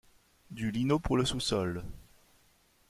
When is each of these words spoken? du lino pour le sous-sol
du 0.49 0.71
lino 0.71 0.97
pour 0.97 1.15
le 1.15 1.25
sous-sol 1.25 1.83